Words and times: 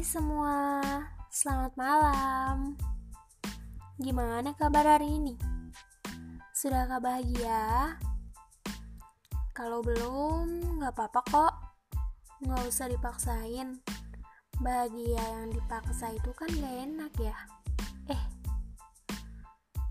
Semua, 0.00 0.80
selamat 1.28 1.76
malam. 1.76 2.72
Gimana 4.00 4.56
kabar 4.56 4.96
hari 4.96 5.20
ini? 5.20 5.36
Sudahkah 6.56 7.04
bahagia? 7.04 8.00
Kalau 9.52 9.84
belum, 9.84 10.80
gak 10.80 10.96
apa-apa 10.96 11.20
kok. 11.28 11.54
Gak 12.48 12.64
usah 12.64 12.88
dipaksain. 12.88 13.76
Bahagia 14.64 15.20
yang 15.20 15.52
dipaksa 15.52 16.16
itu 16.16 16.32
kan 16.32 16.48
gak 16.48 16.76
enak 16.80 17.12
ya. 17.20 17.36
Eh, 18.08 18.22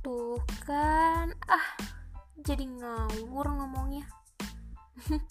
tuh 0.02 0.41
kan, 0.66 1.38
ah, 1.46 1.68
jadi 2.41 2.66
ngawur 2.66 3.46
ngomongnya. 3.46 4.10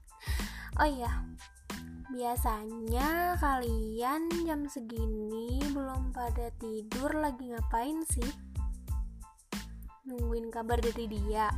oh 0.78 0.86
iya, 0.86 1.10
Biasanya 2.08 3.36
kalian 3.36 4.32
jam 4.48 4.64
segini 4.64 5.60
belum 5.76 6.08
pada 6.16 6.48
tidur 6.56 7.12
lagi 7.12 7.52
ngapain 7.52 8.00
sih? 8.08 8.32
Nungguin 10.08 10.48
kabar 10.48 10.80
dari 10.80 11.04
dia? 11.04 11.52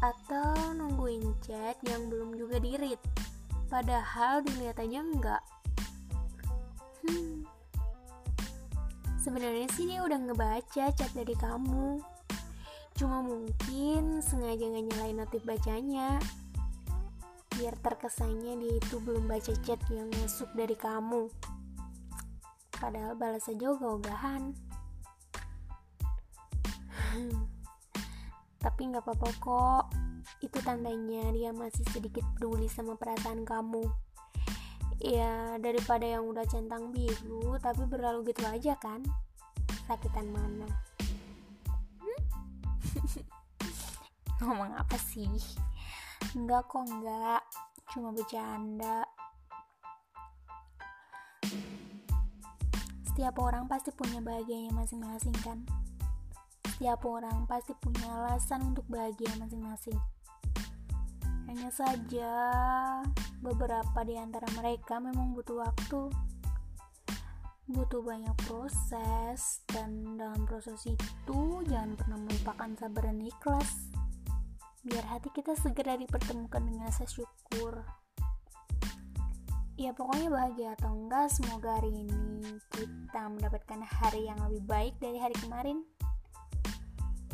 Atau 0.00 0.72
nungguin 0.72 1.36
chat 1.44 1.76
yang 1.84 2.08
belum 2.08 2.32
juga 2.32 2.64
dirit? 2.64 2.96
Padahal 3.68 4.40
dilihat 4.40 4.80
aja 4.80 5.04
enggak. 5.04 5.44
Hmm. 7.04 7.44
Sebenarnya 9.20 9.68
sih 9.76 9.84
dia 9.84 10.00
udah 10.00 10.16
ngebaca 10.16 10.96
chat 10.96 11.12
dari 11.12 11.36
kamu. 11.36 12.00
Cuma 12.96 13.20
mungkin 13.20 14.24
sengaja 14.24 14.64
nggak 14.64 14.84
nyalain 14.88 15.20
notif 15.20 15.44
bacanya 15.44 16.16
biar 17.60 17.76
terkesannya 17.76 18.56
dia 18.56 18.72
itu 18.80 18.96
belum 19.04 19.28
baca 19.28 19.52
chat 19.60 19.76
yang 19.92 20.08
masuk 20.16 20.48
dari 20.56 20.72
kamu. 20.72 21.28
Padahal 22.72 23.12
balas 23.12 23.44
aja 23.52 23.76
ogah-ogahan 23.76 24.56
tapi 28.64 28.80
nggak 28.88 29.04
apa-apa 29.04 29.28
kok. 29.36 29.84
Itu 30.40 30.56
tandanya 30.64 31.28
dia 31.36 31.52
masih 31.52 31.84
sedikit 31.92 32.24
peduli 32.32 32.64
sama 32.72 32.96
perasaan 32.96 33.44
kamu. 33.44 33.84
Ya 35.04 35.60
daripada 35.60 36.08
yang 36.08 36.24
udah 36.32 36.48
centang 36.48 36.88
biru 36.96 37.60
tapi 37.60 37.84
berlalu 37.84 38.32
gitu 38.32 38.48
aja 38.48 38.72
kan? 38.80 39.04
Sakitan 39.84 40.32
mana? 40.32 40.68
Hmm? 42.00 42.20
ngomong 44.40 44.72
apa 44.72 44.96
sih 44.96 45.28
Enggak 46.36 46.68
kok 46.70 46.84
enggak, 46.86 47.42
cuma 47.90 48.14
bercanda. 48.14 49.02
Setiap 53.10 53.36
orang 53.42 53.66
pasti 53.66 53.90
punya 53.92 54.22
bahagianya 54.22 54.72
masing-masing 54.72 55.36
kan? 55.42 55.60
Setiap 56.64 57.04
orang 57.04 57.44
pasti 57.44 57.76
punya 57.76 58.08
alasan 58.08 58.72
untuk 58.72 58.88
bahagia 58.88 59.28
masing-masing. 59.36 59.98
Hanya 61.50 61.68
saja 61.74 62.32
beberapa 63.44 64.00
di 64.06 64.14
antara 64.16 64.46
mereka 64.56 64.96
memang 65.02 65.34
butuh 65.34 65.66
waktu 65.66 66.08
butuh 67.70 68.02
banyak 68.02 68.34
proses 68.50 69.62
dan 69.70 70.18
dalam 70.18 70.42
proses 70.42 70.82
itu 70.90 71.40
jangan 71.70 71.94
pernah 71.94 72.18
melupakan 72.18 72.70
sabar 72.74 73.02
dan 73.14 73.22
ikhlas 73.22 73.70
biar 74.80 75.04
hati 75.12 75.28
kita 75.36 75.52
segera 75.60 75.92
dipertemukan 76.00 76.64
dengan 76.64 76.88
rasa 76.88 77.04
syukur. 77.04 77.84
Ya 79.76 79.96
pokoknya 79.96 80.28
bahagia 80.28 80.76
atau 80.76 80.92
enggak 80.92 81.32
semoga 81.32 81.80
hari 81.80 82.04
ini 82.04 82.60
kita 82.72 83.28
mendapatkan 83.28 83.80
hari 83.80 84.28
yang 84.28 84.40
lebih 84.48 84.64
baik 84.64 84.94
dari 85.00 85.20
hari 85.20 85.36
kemarin. 85.40 85.84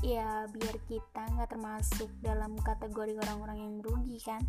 Ya 0.03 0.47
biar 0.51 0.75
kita 0.87 1.23
nggak 1.35 1.51
termasuk 1.55 2.11
dalam 2.23 2.55
kategori 2.63 3.19
orang-orang 3.27 3.59
yang 3.63 3.75
rugi 3.83 4.19
kan? 4.23 4.43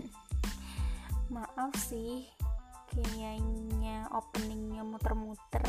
Maaf 1.34 1.72
sih 1.76 2.24
kayaknya 2.92 4.08
openingnya 4.12 4.80
muter-muter 4.84 5.64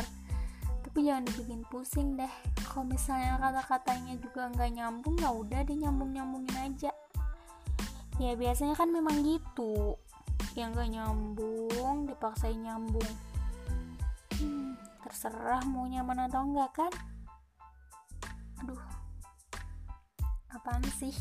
tapi 0.98 1.14
jangan 1.14 1.30
dibikin 1.30 1.62
pusing 1.70 2.18
deh. 2.18 2.34
Kalau 2.58 2.82
misalnya 2.90 3.38
kata-katanya 3.38 4.18
juga 4.18 4.50
nggak 4.50 4.82
nyambung 4.82 5.14
ya 5.22 5.30
udah 5.30 5.62
deh 5.62 5.78
nyambung 5.78 6.10
nyambungin 6.10 6.58
aja. 6.58 6.90
Ya 8.18 8.34
biasanya 8.34 8.74
kan 8.74 8.90
memang 8.90 9.22
gitu. 9.22 9.94
Yang 10.58 10.74
gak 10.74 10.90
nyambung 10.98 12.10
dipaksain 12.10 12.58
nyambung. 12.66 13.14
Hmm, 14.42 14.74
terserah 15.06 15.62
mau 15.70 15.86
nyaman 15.86 16.34
atau 16.34 16.42
enggak 16.50 16.74
kan? 16.74 16.94
Aduh 18.66 18.82
apaan 20.50 20.82
sih? 20.98 21.14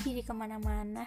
Jadi 0.00 0.24
ke 0.24 0.32
mana-mana 0.32 1.04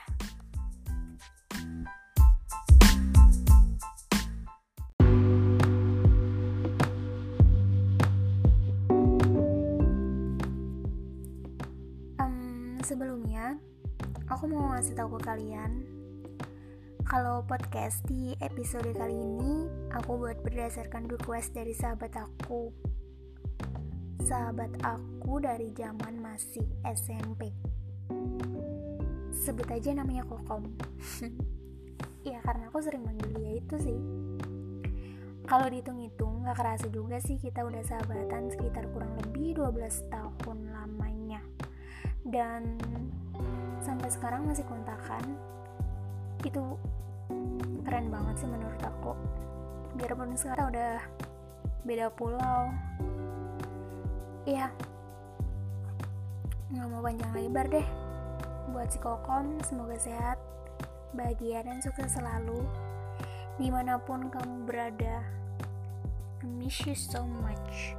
aku 14.33 14.49
mau 14.49 14.73
ngasih 14.73 14.97
tahu 14.97 15.21
ke 15.21 15.29
kalian 15.29 15.85
kalau 17.05 17.45
podcast 17.45 18.01
di 18.09 18.33
episode 18.41 18.89
kali 18.97 19.13
ini 19.13 19.69
aku 19.93 20.17
buat 20.17 20.41
berdasarkan 20.41 21.05
request 21.05 21.53
dari 21.53 21.77
sahabat 21.77 22.17
aku. 22.17 22.73
Sahabat 24.25 24.73
aku 24.81 25.37
dari 25.37 25.69
zaman 25.77 26.17
masih 26.17 26.65
SMP 26.81 27.53
sebut 29.37 29.69
aja 29.69 29.93
namanya 29.93 30.25
Kokom. 30.25 30.65
Ya 32.23 32.39
karena 32.39 32.71
aku 32.71 32.79
sering 32.79 33.03
manggil 33.03 33.35
dia 33.35 33.59
itu 33.59 33.75
sih. 33.83 33.99
Kalau 35.43 35.67
dihitung-hitung 35.67 36.47
gak 36.47 36.55
kerasa 36.55 36.87
juga 36.87 37.19
sih 37.19 37.35
kita 37.35 37.67
udah 37.67 37.83
sahabatan 37.83 38.47
sekitar 38.47 38.87
kurang 38.95 39.19
lebih 39.19 39.59
12 39.59 40.07
tahun 40.07 40.71
lamanya. 40.71 41.43
Dan 42.23 42.79
sampai 43.83 44.07
sekarang 44.07 44.47
masih 44.47 44.63
kontakan 44.63 45.35
itu 46.47 46.79
keren 47.83 48.07
banget 48.07 48.35
sih 48.39 48.47
menurut 48.47 48.79
aku. 48.79 49.11
Biarpun 49.99 50.39
sekarang 50.39 50.71
udah 50.71 51.03
beda 51.83 52.07
pulau. 52.15 52.71
Iya. 54.47 54.71
Nggak 56.71 56.87
mau 56.87 57.03
panjang 57.03 57.31
lebar 57.35 57.67
deh. 57.67 57.87
Buat 58.71 58.89
si 58.95 58.97
kokom 59.03 59.59
semoga 59.67 59.99
sehat 59.99 60.39
bahagia 61.11 61.61
dan 61.67 61.83
sukses 61.83 62.15
selalu. 62.15 62.63
Di 63.59 63.67
mana 63.69 63.99
pun 64.01 64.31
kamu 64.31 64.65
berada 64.65 65.21
I 66.41 66.47
miss 66.47 66.83
you 66.83 66.97
so 66.97 67.23
much 67.23 67.95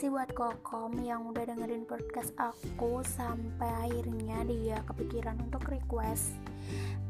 Makasih 0.00 0.16
buat 0.16 0.32
Kokom 0.32 1.04
yang 1.04 1.28
udah 1.28 1.44
dengerin 1.44 1.84
podcast 1.84 2.32
aku 2.40 3.04
sampai 3.04 3.68
akhirnya 3.84 4.48
dia 4.48 4.80
kepikiran 4.88 5.36
untuk 5.44 5.68
request. 5.68 6.40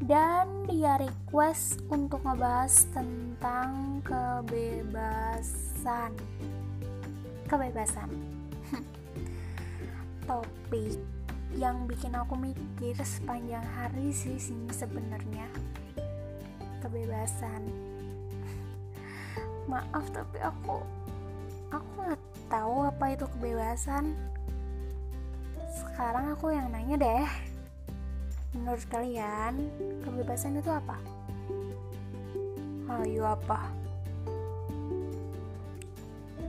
Dan 0.03 0.67
dia 0.67 0.99
request 0.99 1.79
untuk 1.87 2.19
ngebahas 2.19 2.91
tentang 2.91 4.03
kebebasan. 4.03 6.11
Kebebasan. 7.47 8.11
Topik 10.27 10.99
yang 11.55 11.87
bikin 11.87 12.11
aku 12.11 12.35
mikir 12.35 12.99
sepanjang 12.99 13.63
hari 13.71 14.11
sih 14.11 14.35
sini 14.35 14.67
sebenarnya. 14.67 15.47
Kebebasan. 16.83 17.71
Maaf 19.71 20.11
tapi 20.11 20.43
aku 20.43 20.83
aku 21.71 21.87
nggak 22.03 22.20
tahu 22.51 22.83
apa 22.83 23.15
itu 23.15 23.23
kebebasan. 23.31 24.11
Sekarang 25.71 26.35
aku 26.35 26.51
yang 26.51 26.67
nanya 26.67 26.99
deh. 26.99 27.27
Menurut 28.51 28.83
kalian 28.91 29.71
kebebasan 30.03 30.59
itu 30.59 30.67
apa? 30.67 30.99
Ayo 32.91 33.23
apa? 33.23 33.71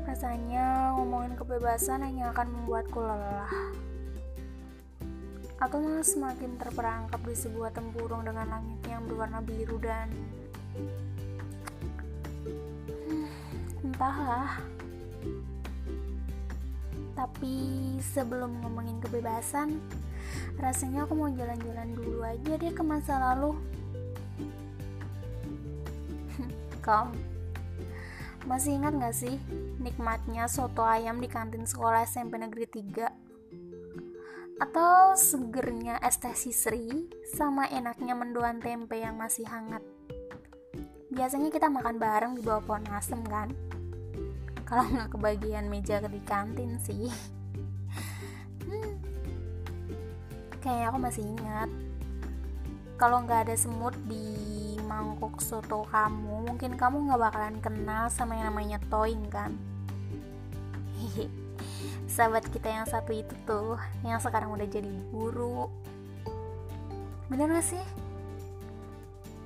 Rasanya 0.03 0.99
ngomongin 0.99 1.39
kebebasan 1.39 2.03
hanya 2.03 2.35
akan 2.35 2.51
membuatku 2.51 2.99
lelah. 2.99 3.55
Atau 5.63 5.79
malah 5.79 6.03
semakin 6.03 6.59
terperangkap 6.59 7.23
di 7.23 7.39
sebuah 7.39 7.71
tempurung 7.71 8.27
dengan 8.27 8.51
langit 8.51 8.83
yang 8.91 9.03
yang 9.03 9.11
berwarna 9.11 9.43
biru 9.43 9.83
dan 9.83 10.07
hmm, 12.87 13.27
entahlah 13.83 14.63
tapi 17.23 17.55
sebelum 18.03 18.67
ngomongin 18.67 18.99
kebebasan 18.99 19.79
rasanya 20.59 21.07
aku 21.07 21.15
mau 21.15 21.31
jalan-jalan 21.31 21.95
dulu 21.95 22.27
aja 22.27 22.59
deh 22.59 22.75
ke 22.75 22.83
masa 22.83 23.15
lalu 23.31 23.55
Kom 26.87 27.15
masih 28.43 28.75
ingat 28.75 28.99
gak 28.99 29.15
sih 29.15 29.39
nikmatnya 29.79 30.51
soto 30.51 30.83
ayam 30.83 31.23
di 31.23 31.31
kantin 31.31 31.63
sekolah 31.63 32.03
SMP 32.03 32.43
Negeri 32.43 32.67
3? 32.67 34.59
Atau 34.59 35.15
segernya 35.15 36.03
es 36.03 36.19
teh 36.19 36.35
sisri 36.35 37.07
sama 37.39 37.71
enaknya 37.71 38.19
mendoan 38.19 38.59
tempe 38.59 38.99
yang 38.99 39.15
masih 39.15 39.47
hangat? 39.47 39.83
Biasanya 41.15 41.55
kita 41.55 41.71
makan 41.71 42.03
bareng 42.03 42.35
di 42.35 42.43
bawah 42.43 42.67
pohon 42.67 42.87
asem 42.91 43.23
kan? 43.31 43.55
Kalau 44.73 44.89
nggak 44.89 45.13
kebagian 45.13 45.69
meja 45.69 46.01
di 46.01 46.21
kantin 46.25 46.81
sih. 46.81 47.13
Hmm. 48.65 48.97
Kayaknya 50.65 50.87
aku 50.89 50.97
masih 50.97 51.29
ingat. 51.29 51.69
Kalau 52.97 53.21
nggak 53.21 53.53
ada 53.53 53.57
semut 53.61 53.93
di 54.09 54.33
mangkuk 54.89 55.41
soto 55.41 55.89
kamu 55.89 56.49
mungkin 56.49 56.77
kamu 56.77 57.09
nggak 57.09 57.21
bakalan 57.21 57.57
kenal 57.65 58.13
sama 58.13 58.37
yang 58.37 58.53
namanya 58.53 58.77
toing 58.93 59.25
kan 59.33 59.57
sahabat 62.13 62.45
kita 62.53 62.69
yang 62.69 62.85
satu 62.85 63.17
itu 63.17 63.33
tuh 63.49 63.81
yang 64.05 64.21
sekarang 64.21 64.53
udah 64.53 64.69
jadi 64.69 64.93
guru 65.09 65.73
bener 67.33 67.49
gak 67.57 67.65
sih 67.65 67.85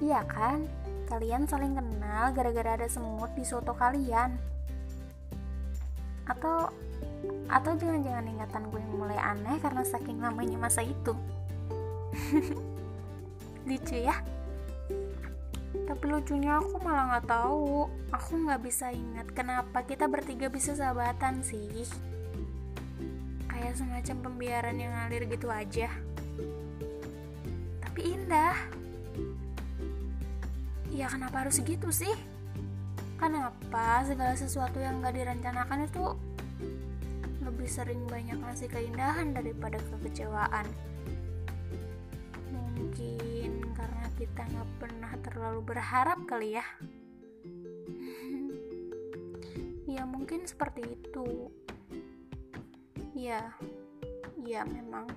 iya 0.02 0.26
kan 0.26 0.66
kalian 1.06 1.46
saling 1.46 1.78
kenal 1.78 2.34
gara-gara 2.34 2.74
ada 2.74 2.90
semut 2.90 3.30
di 3.38 3.46
soto 3.46 3.70
kalian 3.70 4.55
atau 6.26 6.70
atau 7.46 7.72
jangan-jangan 7.78 8.26
ingatan 8.26 8.62
gue 8.70 8.80
yang 8.82 8.94
mulai 8.98 9.18
aneh 9.18 9.56
karena 9.62 9.82
saking 9.86 10.18
lamanya 10.18 10.58
masa 10.58 10.82
itu. 10.82 11.14
Lucu 13.68 13.96
ya. 13.98 14.18
Tapi 15.86 16.04
lucunya 16.10 16.58
aku 16.58 16.82
malah 16.82 17.14
nggak 17.14 17.26
tahu. 17.30 17.86
Aku 18.10 18.30
nggak 18.42 18.62
bisa 18.62 18.90
ingat 18.90 19.30
kenapa 19.30 19.86
kita 19.86 20.10
bertiga 20.10 20.50
bisa 20.50 20.74
sahabatan 20.74 21.46
sih. 21.46 21.86
Kayak 23.46 23.78
semacam 23.78 24.16
pembiaran 24.26 24.76
yang 24.82 24.90
ngalir 24.90 25.30
gitu 25.30 25.46
aja. 25.46 25.86
Tapi 27.86 28.00
indah. 28.02 28.54
Ya 30.90 31.06
kenapa 31.06 31.46
harus 31.46 31.62
gitu 31.62 31.94
sih 31.94 32.35
kenapa 33.16 34.04
segala 34.04 34.36
sesuatu 34.36 34.80
yang 34.80 35.04
gak 35.04 35.16
direncanakan 35.16 35.88
itu 35.88 36.04
lebih 37.42 37.68
sering 37.68 38.04
banyak 38.08 38.36
ngasih 38.36 38.68
keindahan 38.68 39.32
daripada 39.36 39.80
kekecewaan? 39.90 40.66
Kita 44.16 44.48
nggak 44.48 44.70
pernah 44.80 45.12
terlalu 45.20 45.60
berharap 45.60 46.24
kali 46.24 46.56
ya? 46.56 46.64
Ya 49.86 50.02
mungkin 50.02 50.44
seperti 50.44 50.82
itu. 50.82 51.52
Ya 53.16 53.54
ya 54.44 54.66
memang 54.66 55.08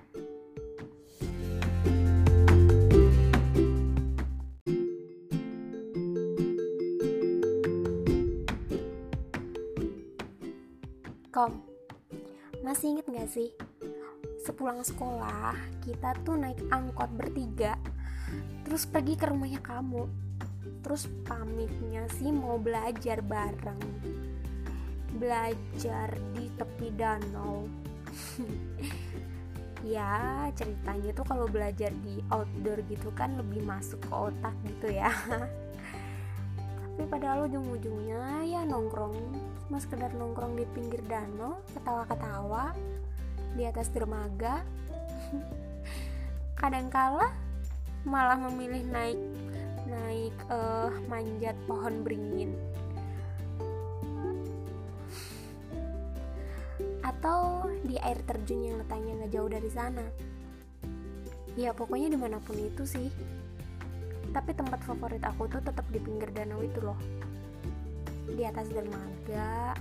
Kom, 11.40 11.56
masih 12.60 12.92
inget 12.92 13.08
gak 13.08 13.32
sih? 13.32 13.48
Sepulang 14.44 14.84
sekolah, 14.84 15.56
kita 15.80 16.12
tuh 16.20 16.36
naik 16.36 16.60
angkot 16.68 17.08
bertiga 17.16 17.80
terus 18.60 18.84
pergi 18.84 19.16
ke 19.16 19.24
rumahnya 19.24 19.64
kamu. 19.64 20.04
Terus 20.84 21.08
pamitnya 21.24 22.04
sih 22.12 22.28
mau 22.28 22.60
belajar 22.60 23.24
bareng. 23.24 23.80
Belajar 25.16 26.12
di 26.36 26.52
tepi 26.60 26.88
danau. 26.92 27.64
Ya 29.80 30.44
ceritanya 30.60 31.08
tuh 31.16 31.24
kalau 31.24 31.48
belajar 31.48 31.88
di 32.04 32.20
outdoor 32.28 32.84
gitu 32.84 33.08
kan 33.16 33.32
lebih 33.40 33.64
masuk 33.64 33.96
ke 34.04 34.12
otak 34.12 34.52
gitu 34.68 34.92
ya 34.92 35.08
tapi 37.00 37.16
padahal 37.16 37.48
ujung-ujungnya 37.48 38.44
ya 38.44 38.60
nongkrong 38.68 39.16
cuma 39.64 39.80
sekedar 39.80 40.12
nongkrong 40.12 40.52
di 40.52 40.68
pinggir 40.68 41.00
danau 41.08 41.56
ketawa-ketawa 41.72 42.76
di 43.56 43.64
atas 43.64 43.88
dermaga. 43.88 44.60
Kadangkala 46.60 47.32
malah 48.04 48.36
memilih 48.36 48.84
naik 48.92 49.16
naik 49.88 50.36
uh, 50.52 50.92
manjat 51.08 51.56
pohon 51.64 52.04
beringin. 52.04 52.52
Atau 57.00 57.64
di 57.80 57.96
air 57.96 58.20
terjun 58.28 58.60
yang 58.60 58.76
letaknya 58.76 59.24
nggak 59.24 59.32
jauh 59.32 59.48
dari 59.48 59.70
sana. 59.72 60.04
Ya 61.56 61.72
pokoknya 61.72 62.12
di 62.12 62.20
mana 62.20 62.36
pun 62.44 62.60
itu 62.60 62.84
sih 62.84 63.08
tapi 64.30 64.54
tempat 64.54 64.78
favorit 64.86 65.22
aku 65.26 65.50
tuh 65.50 65.62
tetap 65.62 65.86
di 65.90 65.98
pinggir 65.98 66.30
danau 66.30 66.62
itu 66.62 66.78
loh. 66.78 66.98
Di 68.30 68.46
atas 68.46 68.70
dermaga 68.70 69.74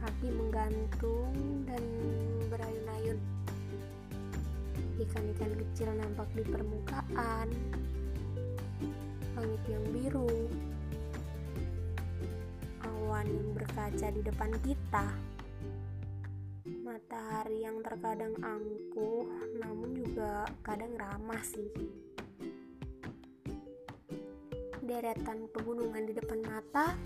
kaki 0.00 0.28
menggantung 0.32 1.34
dan 1.68 1.82
berayun-ayun. 2.50 3.18
Ikan-ikan 5.00 5.52
kecil 5.56 5.88
nampak 5.96 6.28
di 6.36 6.44
permukaan, 6.44 7.48
langit 9.32 9.62
yang 9.64 9.84
biru, 9.96 10.48
awan 12.84 13.26
yang 13.28 13.48
berkaca 13.56 14.08
di 14.12 14.20
depan 14.20 14.52
kita, 14.60 15.06
matahari 16.84 17.64
yang 17.64 17.80
terkadang 17.80 18.36
angkuh 18.44 19.24
namun 19.56 19.96
juga 19.96 20.44
kadang 20.60 20.92
ramah 21.00 21.40
sih. 21.44 22.09
Deretan 24.90 25.46
pegunungan 25.54 26.02
di 26.02 26.18
depan 26.18 26.42
mata, 26.50 26.98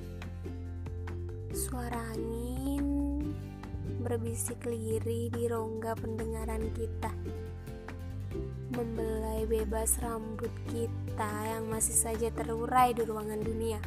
suara 1.52 2.00
angin 2.16 3.20
berbisik 4.00 4.64
lirih 4.64 5.28
di 5.28 5.44
rongga 5.44 5.92
pendengaran 5.92 6.64
kita 6.72 7.12
membelai 8.72 9.44
bebas 9.44 10.00
rambut 10.00 10.48
kita 10.72 11.28
yang 11.44 11.68
masih 11.68 11.92
saja 11.92 12.32
terurai 12.32 12.96
di 12.96 13.04
ruangan 13.04 13.44
dunia. 13.44 13.80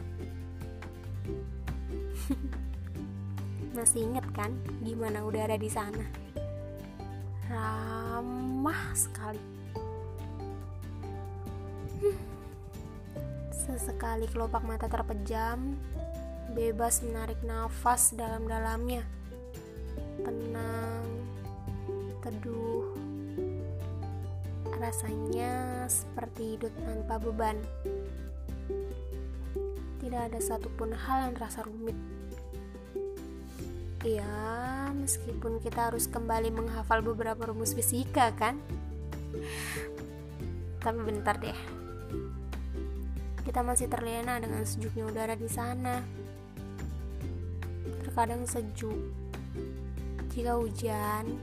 masih 3.82 4.14
inget 4.14 4.30
kan 4.38 4.54
gimana 4.86 5.26
udara 5.26 5.58
di 5.58 5.74
sana? 5.74 6.06
Ramah 7.50 8.94
sekali. 8.94 9.57
Sesekali 13.78 14.26
kelopak 14.34 14.66
mata 14.66 14.90
terpejam, 14.90 15.78
bebas 16.58 17.06
menarik 17.06 17.38
nafas 17.46 18.10
dalam-dalamnya. 18.18 19.06
Tenang, 20.26 21.06
teduh, 22.26 22.90
rasanya 24.82 25.86
seperti 25.86 26.58
hidup 26.58 26.74
tanpa 26.90 27.22
beban. 27.22 27.62
Tidak 30.02 30.22
ada 30.26 30.42
satupun 30.42 30.98
hal 30.98 31.30
yang 31.30 31.34
terasa 31.38 31.62
rumit. 31.62 31.94
Ya, 34.02 34.90
meskipun 34.90 35.62
kita 35.62 35.94
harus 35.94 36.10
kembali 36.10 36.50
menghafal 36.50 37.06
beberapa 37.06 37.54
rumus 37.54 37.78
fisika, 37.78 38.34
kan? 38.34 38.58
Tapi 40.82 41.00
bentar 41.06 41.38
deh. 41.38 41.78
Kita 43.48 43.64
masih 43.64 43.88
terlena 43.88 44.44
dengan 44.44 44.68
sejuknya 44.68 45.08
udara 45.08 45.32
di 45.40 45.48
sana. 45.48 46.04
Terkadang 48.04 48.44
sejuk. 48.44 49.00
Jika 50.36 50.60
hujan, 50.60 51.40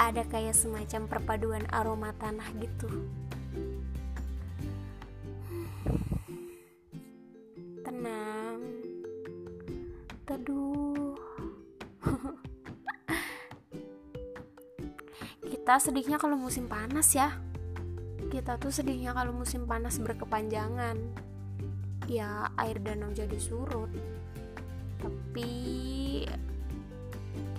ada 0.00 0.24
kayak 0.24 0.56
semacam 0.56 1.04
perpaduan 1.04 1.68
aroma 1.68 2.16
tanah 2.16 2.48
gitu. 2.56 2.88
Tenang, 7.84 8.64
teduh. 10.24 11.12
Kita 15.44 15.76
sedihnya 15.76 16.16
kalau 16.16 16.40
musim 16.40 16.64
panas 16.64 17.12
ya. 17.12 17.43
Kita 18.34 18.58
tuh 18.58 18.74
sedihnya 18.74 19.14
kalau 19.14 19.30
musim 19.30 19.62
panas 19.62 20.02
berkepanjangan. 20.02 20.98
Ya 22.10 22.50
air 22.58 22.82
danau 22.82 23.14
jadi 23.14 23.38
surut. 23.38 23.86
Tapi 24.98 25.52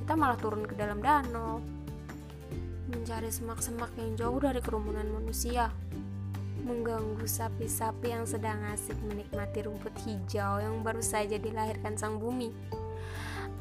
kita 0.04 0.14
malah 0.20 0.36
turun 0.36 0.68
ke 0.68 0.76
dalam 0.76 1.00
danau. 1.00 1.64
Mencari 2.92 3.32
semak-semak 3.32 3.96
yang 3.96 4.20
jauh 4.20 4.36
dari 4.36 4.60
kerumunan 4.60 5.08
manusia. 5.08 5.72
Mengganggu 6.68 7.24
sapi-sapi 7.24 8.12
yang 8.12 8.28
sedang 8.28 8.60
asik 8.76 9.00
menikmati 9.08 9.64
rumput 9.64 9.96
hijau 10.04 10.60
yang 10.60 10.84
baru 10.84 11.00
saja 11.00 11.40
dilahirkan 11.40 11.96
sang 11.96 12.20
bumi. 12.20 12.52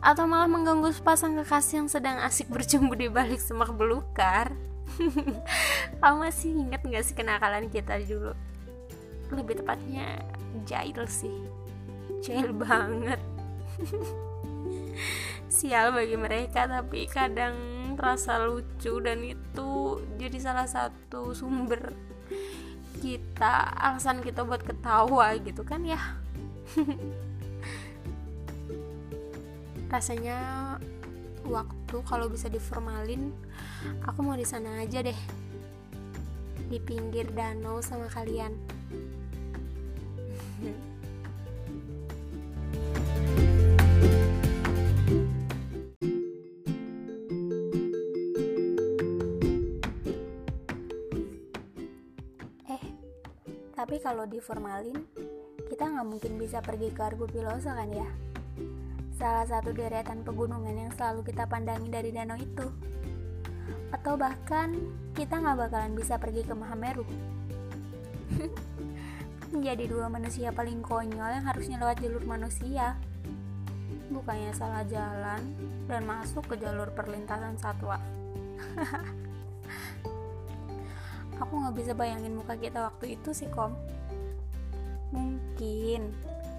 Atau 0.02 0.26
malah 0.26 0.50
mengganggu 0.50 0.90
sepasang 0.90 1.38
kekasih 1.38 1.86
yang 1.86 1.88
sedang 1.88 2.18
asik 2.26 2.50
bercumbu 2.50 2.98
di 2.98 3.06
balik 3.06 3.38
semak 3.38 3.70
belukar 3.70 4.50
kamu 5.98 6.16
masih 6.28 6.50
ingat 6.54 6.82
gak 6.82 7.04
sih 7.04 7.16
kenakalan 7.16 7.70
kita 7.70 7.98
dulu? 8.04 8.32
Lebih 9.32 9.62
tepatnya 9.62 10.22
jahil 10.64 11.06
sih. 11.06 11.34
Jahil 12.22 12.54
banget. 12.54 13.20
Sial 15.54 15.94
bagi 15.94 16.16
mereka 16.18 16.66
tapi 16.66 17.06
kadang 17.06 17.54
terasa 17.94 18.42
lucu 18.42 18.98
dan 18.98 19.22
itu 19.22 20.02
jadi 20.18 20.38
salah 20.42 20.66
satu 20.66 21.30
sumber 21.30 21.94
kita 22.98 23.70
alasan 23.78 24.18
kita 24.22 24.42
buat 24.42 24.62
ketawa 24.66 25.38
gitu 25.38 25.62
kan 25.62 25.86
ya. 25.86 26.00
Rasanya 29.92 30.38
waktu 31.44 31.96
kalau 32.08 32.26
bisa 32.32 32.48
diformalin 32.48 33.30
aku 34.08 34.24
mau 34.24 34.34
di 34.34 34.48
sana 34.48 34.80
aja 34.80 35.04
deh 35.04 35.43
di 36.68 36.80
pinggir 36.80 37.28
danau 37.32 37.80
sama 37.84 38.08
kalian 38.08 38.52
eh 52.72 52.80
tapi 53.76 54.00
kalau 54.00 54.24
diformalin 54.24 55.04
kita 55.68 55.84
nggak 55.90 56.06
mungkin 56.06 56.38
bisa 56.40 56.62
pergi 56.64 56.88
ke 56.94 57.02
Argo 57.02 57.26
Pilosa 57.28 57.74
kan 57.76 57.92
ya 57.92 58.08
salah 59.14 59.46
satu 59.46 59.70
deretan 59.70 60.26
pegunungan 60.26 60.74
yang 60.74 60.90
selalu 60.98 61.30
kita 61.32 61.46
pandangi 61.46 61.88
dari 61.88 62.10
danau 62.10 62.36
itu. 62.36 62.66
Atau 63.90 64.18
bahkan 64.18 64.74
kita 65.14 65.38
nggak 65.38 65.58
bakalan 65.68 65.94
bisa 65.94 66.18
pergi 66.18 66.42
ke 66.42 66.54
Mahameru. 66.54 67.06
Menjadi 69.54 69.84
dua 69.86 70.10
manusia 70.10 70.50
paling 70.50 70.82
konyol 70.82 71.30
yang 71.30 71.46
harusnya 71.46 71.78
lewat 71.78 72.02
jalur 72.02 72.24
manusia. 72.26 72.98
Bukannya 74.10 74.52
salah 74.52 74.84
jalan 74.84 75.40
dan 75.86 76.02
masuk 76.04 76.44
ke 76.50 76.58
jalur 76.58 76.90
perlintasan 76.92 77.56
satwa. 77.56 77.98
Aku 81.42 81.50
nggak 81.50 81.74
bisa 81.74 81.92
bayangin 81.94 82.38
muka 82.38 82.54
kita 82.58 82.90
waktu 82.90 83.18
itu 83.18 83.34
sih, 83.34 83.50
Kom. 83.50 83.74
Mungkin 85.14 86.14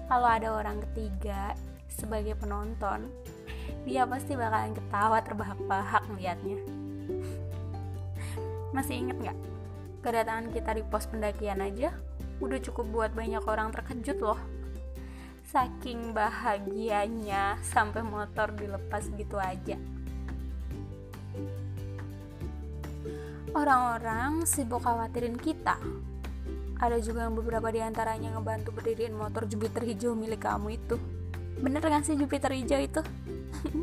kalau 0.08 0.28
ada 0.28 0.52
orang 0.52 0.80
ketiga 0.90 1.54
sebagai 1.90 2.36
penonton 2.36 3.08
dia 3.88 4.06
pasti 4.06 4.34
bakalan 4.34 4.74
ketawa 4.74 5.22
terbahak-bahak 5.22 6.02
melihatnya 6.10 6.58
masih 8.76 9.00
inget 9.00 9.16
nggak? 9.16 9.38
Kedatangan 10.04 10.52
kita 10.52 10.70
di 10.76 10.84
pos 10.84 11.08
pendakian 11.08 11.64
aja 11.64 11.96
udah 12.44 12.60
cukup 12.60 12.86
buat 12.92 13.10
banyak 13.16 13.40
orang 13.48 13.72
terkejut 13.72 14.20
loh. 14.20 14.36
Saking 15.48 16.12
bahagianya 16.12 17.56
sampai 17.64 18.04
motor 18.04 18.52
dilepas 18.52 19.08
gitu 19.16 19.40
aja. 19.40 19.80
Orang-orang 23.56 24.44
sibuk 24.44 24.84
khawatirin 24.84 25.40
kita. 25.40 25.80
Ada 26.76 27.00
juga 27.00 27.24
yang 27.24 27.32
beberapa 27.32 27.72
di 27.72 27.80
antaranya 27.80 28.36
ngebantu 28.36 28.76
berdiriin 28.76 29.16
motor 29.16 29.48
Jupiter 29.48 29.80
hijau 29.80 30.12
milik 30.12 30.44
kamu 30.44 30.76
itu. 30.76 31.00
Bener 31.56 31.80
gak 31.80 32.04
sih 32.04 32.20
Jupiter 32.20 32.52
hijau 32.52 32.76
itu? 32.76 33.00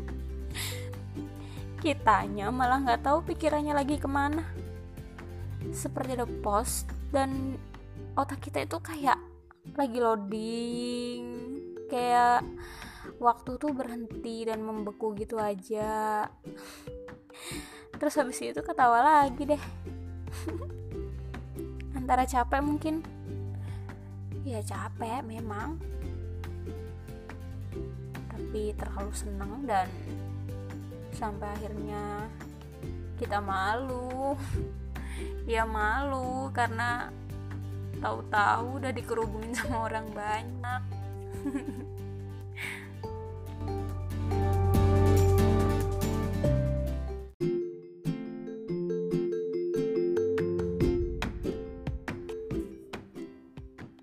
Kitanya 1.82 2.54
malah 2.54 2.78
nggak 2.86 3.02
tahu 3.02 3.26
pikirannya 3.26 3.74
lagi 3.74 3.98
ke 3.98 4.06
mana 4.06 4.46
seperti 5.70 6.18
ada 6.18 6.26
pos 6.26 6.84
dan 7.14 7.56
otak 8.18 8.42
kita 8.44 8.66
itu 8.66 8.76
kayak 8.82 9.16
lagi 9.78 9.98
loading 10.02 11.24
kayak 11.88 12.44
waktu 13.22 13.56
tuh 13.56 13.72
berhenti 13.72 14.44
dan 14.48 14.60
membeku 14.64 15.14
gitu 15.16 15.38
aja. 15.38 16.26
Terus 17.98 18.14
habis 18.18 18.42
itu 18.42 18.60
ketawa 18.60 19.22
lagi 19.24 19.46
deh. 19.46 19.62
Antara 21.98 22.26
capek 22.26 22.60
mungkin. 22.60 23.00
Ya 24.44 24.60
capek 24.60 25.24
memang. 25.24 25.80
Tapi 28.28 28.74
terlalu 28.76 29.12
senang 29.14 29.64
dan 29.64 29.88
sampai 31.14 31.46
akhirnya 31.54 32.26
kita 33.14 33.38
malu 33.38 34.34
ya 35.44 35.68
malu 35.68 36.50
karena 36.50 37.10
tahu-tahu 38.00 38.82
udah 38.82 38.92
dikerubungin 38.92 39.52
sama 39.58 39.88
orang 39.88 40.06
banyak 40.12 40.82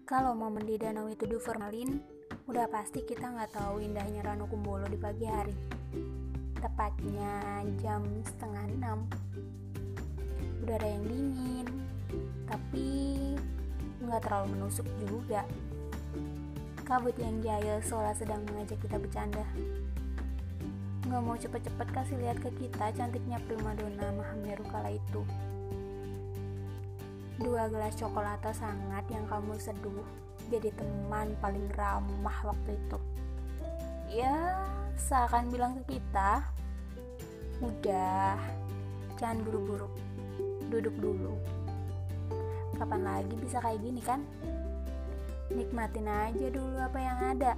kalau 0.08 0.36
momen 0.36 0.68
di 0.68 0.76
danau 0.76 1.08
itu 1.08 1.24
diformalin 1.24 2.22
Udah 2.52 2.68
pasti 2.68 3.00
kita 3.08 3.32
nggak 3.32 3.56
tahu 3.56 3.80
indahnya 3.80 4.28
Ranu 4.28 4.44
Kumbolo 4.44 4.84
di 4.92 5.00
pagi 5.00 5.24
hari. 5.24 5.56
Tepatnya 6.60 7.64
jam 7.80 8.04
setengah 8.28 8.66
enam. 8.76 9.08
Udara 10.62 10.88
yang 10.88 11.04
dingin, 11.10 11.68
tapi 12.46 12.88
nggak 14.06 14.22
terlalu 14.24 14.58
menusuk 14.58 14.88
juga. 15.04 15.42
Kabut 16.86 17.18
yang 17.18 17.42
jahil 17.42 17.82
seolah 17.82 18.14
sedang 18.14 18.46
mengajak 18.46 18.78
kita 18.80 19.02
bercanda. 19.02 19.46
Nggak 21.10 21.22
mau 21.26 21.36
cepet-cepet 21.36 21.88
kasih 21.92 22.18
lihat 22.22 22.38
ke 22.40 22.50
kita 22.62 22.94
cantiknya 22.94 23.42
primadona 23.50 24.14
Mahameru 24.14 24.66
kala 24.70 24.94
itu. 24.94 25.22
Dua 27.42 27.66
gelas 27.74 27.98
coklat 27.98 28.46
sangat 28.54 29.04
yang 29.10 29.26
kamu 29.26 29.58
seduh 29.58 30.06
jadi 30.52 30.68
teman 30.76 31.32
paling 31.40 31.64
ramah 31.80 32.38
waktu 32.44 32.76
itu 32.76 33.00
ya 34.12 34.60
seakan 35.00 35.48
bilang 35.48 35.80
ke 35.80 35.96
kita 35.96 36.44
udah 37.64 38.36
jangan 39.16 39.40
buru-buru 39.48 39.88
duduk 40.72 40.96
dulu 40.98 41.36
kapan 42.80 43.04
lagi 43.04 43.36
bisa 43.38 43.60
kayak 43.60 43.84
gini 43.84 44.02
kan 44.02 44.24
nikmatin 45.52 46.08
aja 46.08 46.48
dulu 46.48 46.80
apa 46.80 47.00
yang 47.04 47.20
ada 47.38 47.52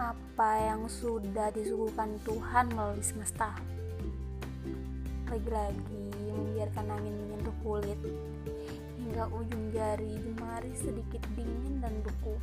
apa 0.00 0.50
yang 0.60 0.88
sudah 0.88 1.52
disuguhkan 1.52 2.16
Tuhan 2.24 2.72
melalui 2.72 3.04
semesta 3.04 3.52
lagi-lagi 5.28 6.06
membiarkan 6.32 6.86
angin 6.88 7.14
menyentuh 7.14 7.56
kulit 7.60 8.00
hingga 8.96 9.28
ujung 9.32 9.70
jari 9.72 10.18
jemari 10.18 10.72
sedikit 10.76 11.22
dingin 11.38 11.80
dan 11.80 11.94
beku. 12.04 12.36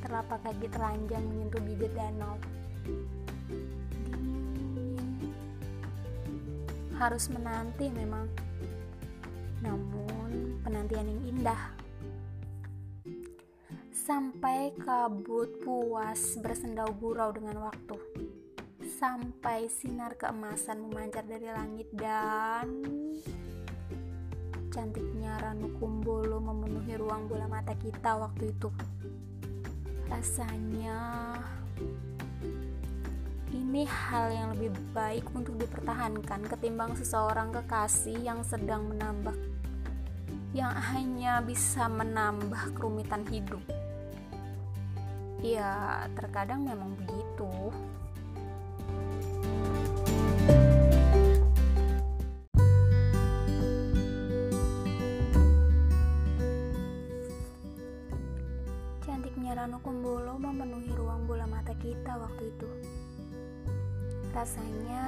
Telapak 0.00 0.40
kaki 0.42 0.66
telanjang 0.72 1.24
menyentuh 1.28 1.60
bibir 1.60 1.92
danau. 1.92 2.40
Dingin. 2.84 4.39
Harus 7.00 7.32
menanti 7.32 7.88
memang. 7.88 8.28
Namun 9.64 10.60
penantian 10.60 11.08
yang 11.08 11.22
indah. 11.32 11.62
Sampai 13.88 14.76
kabut 14.76 15.64
puas 15.64 16.36
bersendau 16.44 16.92
gurau 16.92 17.32
dengan 17.32 17.72
waktu 17.72 17.96
sampai 19.00 19.72
sinar 19.72 20.12
keemasan 20.20 20.76
memancar 20.84 21.24
dari 21.24 21.48
langit 21.48 21.88
dan 21.96 22.84
cantiknya 24.68 25.40
Ranu 25.40 25.72
Kumbolo 25.80 26.36
memenuhi 26.36 27.00
ruang 27.00 27.24
bola 27.24 27.48
mata 27.48 27.72
kita 27.80 28.20
waktu 28.20 28.52
itu. 28.52 28.68
Rasanya 30.04 30.98
ini 33.70 33.86
hal 33.86 34.34
yang 34.34 34.50
lebih 34.58 34.74
baik 34.90 35.30
untuk 35.30 35.54
dipertahankan 35.54 36.42
ketimbang 36.42 36.98
seseorang 36.98 37.54
kekasih 37.54 38.18
yang 38.18 38.42
sedang 38.42 38.90
menambah 38.90 39.38
yang 40.50 40.74
hanya 40.74 41.38
bisa 41.38 41.86
menambah 41.86 42.74
kerumitan 42.74 43.22
hidup. 43.30 43.62
Ya, 45.38 46.02
terkadang 46.18 46.66
memang 46.66 46.98
begitu. 46.98 47.46
Cantiknya 59.06 59.54
Ranu 59.54 59.78
Kumbolo 59.78 60.42
memenuhi 60.42 60.90
ruang 60.98 61.22
bola 61.30 61.46
mata 61.46 61.70
kita 61.78 62.18
waktu 62.18 62.50
itu. 62.50 62.99
Rasanya 64.30 65.06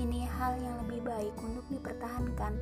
ini 0.00 0.24
hal 0.24 0.56
yang 0.56 0.80
lebih 0.86 1.04
baik 1.04 1.36
untuk 1.44 1.66
dipertahankan 1.68 2.56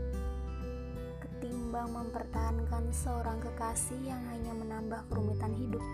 ketimbang 1.22 1.94
mempertahankan 1.94 2.90
seorang 2.90 3.38
kekasih 3.38 4.00
yang 4.02 4.18
hanya 4.26 4.52
menambah 4.58 5.00
kerumitan 5.06 5.54
hidup. 5.54 5.84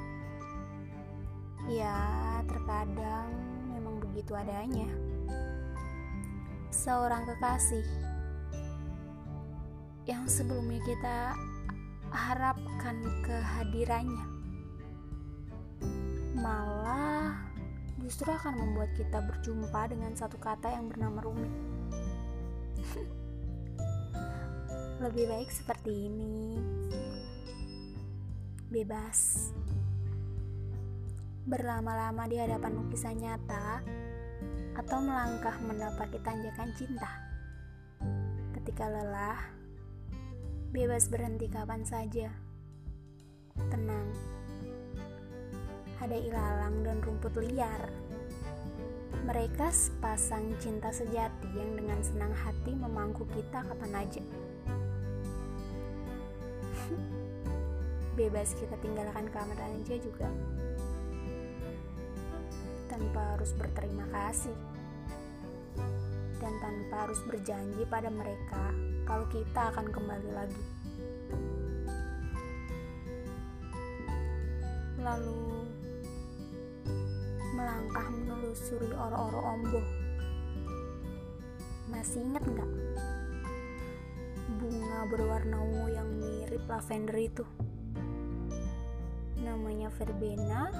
Ya, 1.68 2.00
terkadang 2.48 3.28
memang 3.76 4.00
begitu 4.00 4.32
adanya. 4.32 4.88
Seorang 6.72 7.28
kekasih 7.28 7.84
yang 10.08 10.24
sebelumnya 10.26 10.82
kita 10.82 11.36
harapkan 12.10 12.98
kehadirannya 13.22 14.26
malah 16.34 17.21
justru 18.02 18.28
akan 18.34 18.58
membuat 18.58 18.90
kita 18.98 19.22
berjumpa 19.22 19.94
dengan 19.94 20.12
satu 20.18 20.34
kata 20.36 20.74
yang 20.74 20.90
bernama 20.90 21.22
rumit. 21.22 21.54
Lebih 25.02 25.24
baik 25.30 25.50
seperti 25.50 26.10
ini. 26.10 26.58
Bebas. 28.70 29.50
Berlama-lama 31.46 32.26
di 32.30 32.38
hadapan 32.38 32.78
lukisan 32.78 33.18
nyata 33.18 33.82
atau 34.78 34.98
melangkah 35.02 35.58
mendapati 35.62 36.18
tanjakan 36.22 36.70
cinta. 36.78 37.10
Ketika 38.54 38.86
lelah, 38.86 39.42
bebas 40.70 41.10
berhenti 41.10 41.50
kapan 41.50 41.82
saja. 41.82 42.30
Tenang 43.68 44.31
ada 46.02 46.18
ilalang 46.18 46.82
dan 46.82 46.98
rumput 46.98 47.38
liar. 47.38 47.86
Mereka 49.22 49.70
sepasang 49.70 50.50
cinta 50.58 50.90
sejati 50.90 51.46
yang 51.54 51.78
dengan 51.78 52.02
senang 52.02 52.34
hati 52.34 52.74
memangku 52.74 53.22
kita 53.30 53.62
kapan 53.62 54.02
aja. 54.02 54.24
Bebas 58.18 58.50
kita 58.58 58.74
tinggalkan 58.82 59.30
kamar 59.30 59.54
aja 59.62 59.94
juga. 60.02 60.26
Tanpa 62.90 63.38
harus 63.38 63.54
berterima 63.54 64.02
kasih. 64.10 64.58
Dan 66.42 66.52
tanpa 66.58 67.06
harus 67.06 67.22
berjanji 67.30 67.86
pada 67.86 68.10
mereka 68.10 68.74
kalau 69.06 69.30
kita 69.30 69.70
akan 69.70 69.86
kembali 69.94 70.30
lagi. 70.34 70.64
Lalu 74.98 75.51
melangkah 77.62 78.10
menelusuri 78.10 78.90
oro-oro 78.90 79.38
ombo. 79.54 79.78
Masih 81.94 82.26
ingat 82.26 82.42
nggak? 82.42 82.70
Bunga 84.58 85.06
berwarna 85.06 85.62
ungu 85.62 85.86
yang 85.94 86.10
mirip 86.18 86.66
lavender 86.66 87.22
itu. 87.22 87.46
Namanya 89.46 89.94
Verbena 89.94 90.74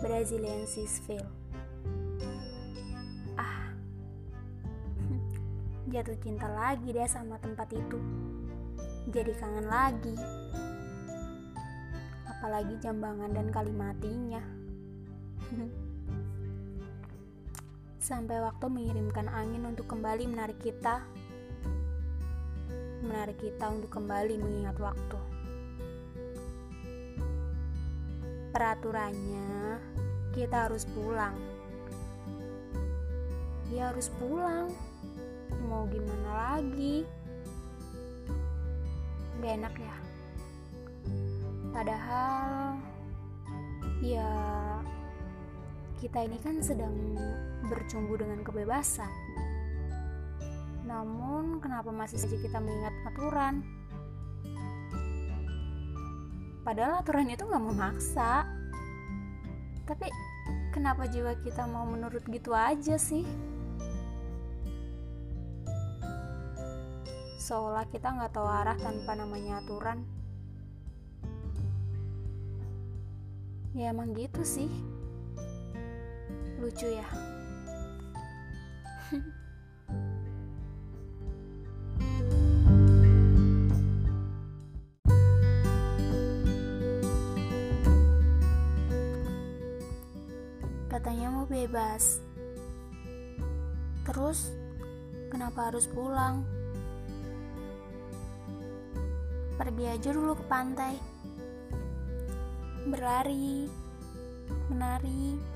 Braziliensis 0.00 1.04
Veil. 1.04 1.28
Ah, 3.36 3.76
jatuh 5.92 6.16
cinta 6.24 6.48
lagi 6.48 6.96
deh 6.96 7.04
sama 7.12 7.36
tempat 7.44 7.68
itu. 7.76 8.00
Jadi 9.12 9.36
kangen 9.36 9.68
lagi. 9.68 10.16
Apalagi 12.24 12.80
jambangan 12.80 13.36
dan 13.36 13.52
kalimatinya. 13.52 14.40
sampai 18.02 18.42
waktu 18.42 18.66
mengirimkan 18.66 19.30
angin 19.30 19.62
untuk 19.62 19.86
kembali 19.86 20.26
menarik 20.26 20.58
kita, 20.58 21.06
menarik 23.06 23.38
kita 23.38 23.70
untuk 23.70 23.94
kembali 23.94 24.42
mengingat 24.42 24.74
waktu. 24.82 25.18
Peraturannya, 28.50 29.78
kita 30.34 30.66
harus 30.66 30.82
pulang. 30.90 31.38
Ya 33.70 33.94
harus 33.94 34.10
pulang. 34.18 34.74
Mau 35.70 35.86
gimana 35.86 36.58
lagi? 36.58 37.06
Gak 39.38 39.62
enak 39.62 39.74
ya. 39.78 39.96
Padahal 41.70 42.76
ya 44.02 44.26
kita 46.02 46.18
ini 46.26 46.34
kan 46.42 46.58
sedang 46.58 47.14
bercumbu 47.70 48.18
dengan 48.18 48.42
kebebasan. 48.42 49.06
Namun, 50.82 51.62
kenapa 51.62 51.94
masih 51.94 52.18
saja 52.18 52.42
kita 52.42 52.58
mengingat 52.58 52.90
aturan? 53.06 53.62
Padahal 56.66 57.06
aturan 57.06 57.30
itu 57.30 57.46
nggak 57.46 57.66
memaksa. 57.70 58.50
Tapi, 59.86 60.10
kenapa 60.74 61.06
jiwa 61.06 61.38
kita 61.38 61.70
mau 61.70 61.86
menurut 61.86 62.26
gitu 62.26 62.50
aja 62.50 62.98
sih? 62.98 63.22
Seolah 67.38 67.86
kita 67.94 68.10
nggak 68.10 68.34
tahu 68.34 68.46
arah 68.50 68.74
tanpa 68.74 69.14
namanya 69.14 69.62
aturan. 69.62 70.02
Ya 73.78 73.94
emang 73.94 74.18
gitu 74.18 74.42
sih 74.42 74.66
lucu 76.62 76.86
ya. 76.86 77.02
Katanya 90.86 91.34
mau 91.34 91.50
bebas. 91.50 92.22
Terus 94.06 94.54
kenapa 95.34 95.74
harus 95.74 95.90
pulang? 95.90 96.46
Pergi 99.58 99.84
aja 99.90 100.14
dulu 100.14 100.38
ke 100.38 100.44
pantai. 100.46 100.94
Berlari 102.86 103.66
menari 104.70 105.51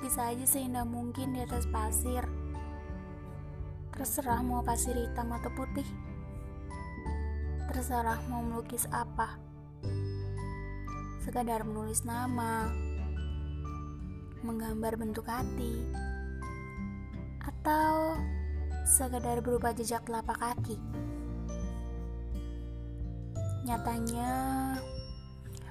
Lukis 0.00 0.16
aja 0.16 0.46
seindah 0.48 0.88
mungkin 0.88 1.36
di 1.36 1.44
atas 1.44 1.68
pasir. 1.68 2.24
Terserah 3.92 4.40
mau 4.40 4.64
pasir 4.64 4.96
hitam 4.96 5.28
atau 5.28 5.52
putih. 5.52 5.84
Terserah 7.68 8.16
mau 8.32 8.40
melukis 8.40 8.88
apa. 8.96 9.36
Sekadar 11.20 11.68
menulis 11.68 12.08
nama, 12.08 12.72
menggambar 14.40 14.96
bentuk 14.96 15.28
hati, 15.28 15.84
atau 17.44 18.16
sekadar 18.88 19.44
berupa 19.44 19.76
jejak 19.76 20.00
telapak 20.08 20.40
kaki. 20.40 20.80
Nyatanya, 23.68 24.32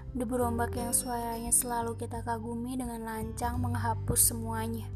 Debu 0.10 0.42
rombak 0.42 0.74
yang 0.74 0.90
suaranya 0.90 1.54
selalu 1.54 1.94
kita 1.94 2.26
kagumi 2.26 2.74
dengan 2.74 3.06
lancang 3.06 3.62
menghapus 3.62 4.34
semuanya. 4.34 4.90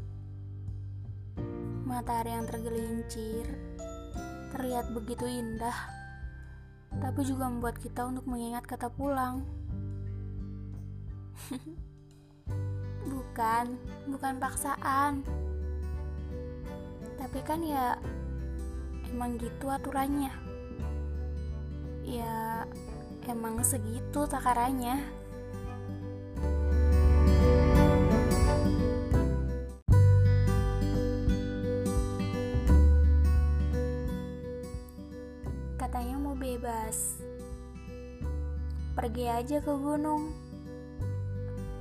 Matahari 1.86 2.34
yang 2.34 2.50
tergelincir 2.50 3.46
terlihat 4.50 4.90
begitu 4.90 5.22
indah, 5.22 5.78
tapi 6.98 7.22
juga 7.22 7.46
membuat 7.46 7.78
kita 7.78 8.10
untuk 8.10 8.26
mengingat 8.26 8.66
kata 8.66 8.90
pulang. 8.90 9.46
bukan, 13.14 13.78
bukan 14.10 14.34
paksaan. 14.42 15.22
Tapi 17.22 17.38
kan 17.46 17.62
ya 17.62 18.02
emang 19.14 19.38
gitu 19.38 19.70
aturannya. 19.70 20.34
Ya 22.02 22.66
emang 23.28 23.60
segitu 23.64 24.28
takarannya. 24.28 25.00
Katanya 35.80 36.16
mau 36.18 36.36
bebas. 36.36 37.22
Pergi 38.98 39.24
aja 39.30 39.58
ke 39.60 39.72
gunung. 39.72 40.34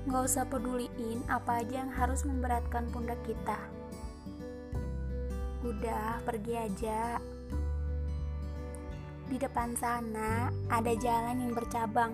Gak 0.10 0.24
usah 0.28 0.46
peduliin 0.46 1.24
apa 1.32 1.64
aja 1.64 1.82
yang 1.82 1.92
harus 1.96 2.28
memberatkan 2.28 2.92
pundak 2.92 3.18
kita. 3.24 3.56
Udah, 5.64 6.20
pergi 6.28 6.54
aja. 6.60 7.33
Di 9.34 9.42
depan 9.42 9.74
sana 9.74 10.54
ada 10.70 10.94
jalan 10.94 11.42
yang 11.42 11.58
bercabang. 11.58 12.14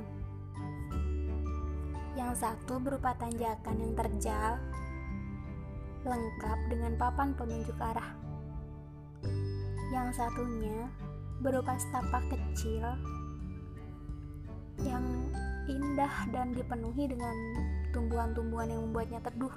Yang 2.15 2.31
satu 2.39 2.79
berupa 2.79 3.11
tanjakan 3.19 3.75
yang 3.75 3.91
terjal, 3.91 4.55
lengkap 6.07 6.59
dengan 6.71 6.95
papan 6.95 7.35
penunjuk 7.35 7.75
arah. 7.75 8.15
Yang 9.91 10.15
satunya 10.15 10.87
berupa 11.43 11.75
setapak 11.75 12.23
kecil 12.31 12.87
yang 14.87 15.03
indah 15.67 16.23
dan 16.31 16.55
dipenuhi 16.55 17.03
dengan 17.03 17.35
tumbuhan-tumbuhan 17.91 18.71
yang 18.71 18.81
membuatnya 18.87 19.19
teduh. 19.27 19.55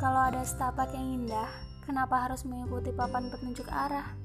Kalau 0.00 0.24
ada 0.24 0.40
setapak 0.40 0.88
yang 0.96 1.20
indah, 1.20 1.52
kenapa 1.84 2.16
harus 2.32 2.48
mengikuti 2.48 2.96
papan 2.96 3.28
petunjuk 3.28 3.68
arah? 3.68 4.21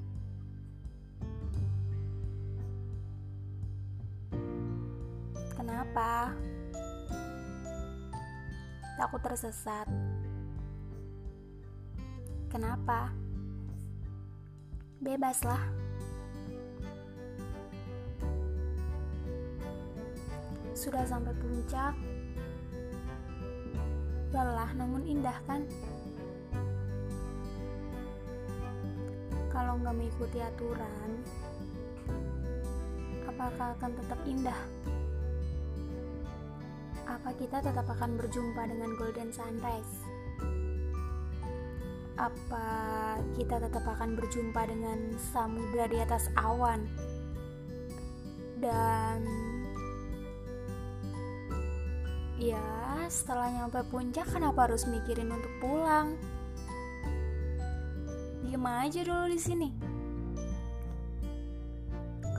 Kenapa? 5.98 6.30
Takut 8.94 9.18
tersesat. 9.18 9.90
Kenapa? 12.46 13.10
Bebaslah. 15.02 15.58
Sudah 20.70 21.02
sampai 21.02 21.34
puncak. 21.34 21.98
Lelah 24.30 24.70
namun 24.78 25.02
indah 25.02 25.34
kan? 25.50 25.66
Kalau 29.50 29.82
nggak 29.82 29.98
mengikuti 29.98 30.38
aturan, 30.38 31.10
apakah 33.26 33.74
akan 33.74 33.90
tetap 33.98 34.20
indah? 34.30 34.62
Apa 37.28 37.44
kita 37.44 37.60
tetap 37.60 37.84
akan 37.84 38.16
berjumpa 38.16 38.72
dengan 38.72 38.96
golden 38.96 39.28
sunrise? 39.28 40.00
Apa 42.16 42.64
kita 43.36 43.60
tetap 43.60 43.84
akan 43.84 44.16
berjumpa 44.16 44.64
dengan 44.64 45.12
samudra 45.36 45.84
di 45.92 46.00
atas 46.00 46.32
awan? 46.40 46.88
Dan 48.56 49.28
ya, 52.40 52.64
setelah 53.12 53.52
nyampe 53.60 53.84
puncak 53.92 54.24
kenapa 54.32 54.64
harus 54.64 54.88
mikirin 54.88 55.28
untuk 55.28 55.52
pulang? 55.60 56.16
Diem 58.40 58.64
aja 58.64 59.04
dulu 59.04 59.28
di 59.28 59.36
sini. 59.36 59.68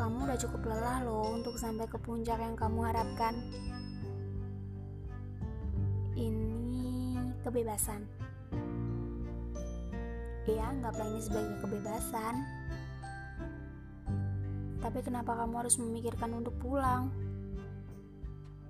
Kamu 0.01 0.25
udah 0.25 0.37
cukup 0.41 0.65
lelah 0.65 1.05
loh 1.05 1.37
untuk 1.37 1.61
sampai 1.61 1.85
ke 1.85 2.01
puncak 2.01 2.41
yang 2.41 2.57
kamu 2.57 2.89
harapkan. 2.89 3.37
Kebebasan. 7.49 8.05
Ya, 10.45 10.69
anggaplah 10.69 11.09
ini 11.09 11.21
sebagai 11.21 11.57
kebebasan. 11.65 12.45
Tapi 14.79 14.99
kenapa 15.01 15.33
kamu 15.33 15.53
harus 15.65 15.75
memikirkan 15.81 16.29
untuk 16.37 16.53
pulang? 16.61 17.09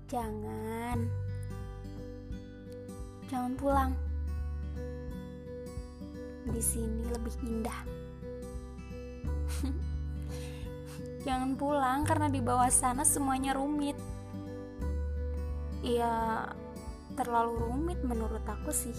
Jangan. 0.08 0.98
Jangan 3.28 3.54
pulang. 3.60 3.92
Di 6.50 6.64
sini 6.64 7.04
lebih 7.12 7.36
indah. 7.46 7.80
Jangan 11.28 11.52
pulang 11.60 12.08
karena 12.08 12.32
di 12.32 12.40
bawah 12.40 12.72
sana 12.72 13.04
semuanya 13.04 13.54
rumit. 13.54 14.00
Ya, 15.80 16.44
terlalu 17.20 17.60
rumit 17.60 18.00
menurut 18.08 18.40
aku 18.48 18.72
sih. 18.72 18.96